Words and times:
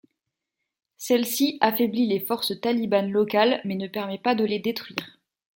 Celle-ci 0.97 1.59
affaiblit 1.61 2.07
les 2.07 2.19
forces 2.21 2.59
talibanes 2.59 3.11
locales 3.11 3.61
mais 3.65 3.75
ne 3.75 3.87
permet 3.87 4.17
pas 4.17 4.33
de 4.33 4.43
les 4.43 4.57
détruire. 4.57 5.21